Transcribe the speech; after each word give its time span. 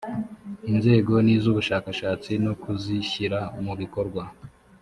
inzego 0.71 1.13
n 1.25 1.27
iz 1.35 1.43
ubushakashatsi 1.51 2.31
no 2.45 2.53
kuzishyira 2.61 3.39
mu 3.63 3.73
bikorwa 3.81 4.23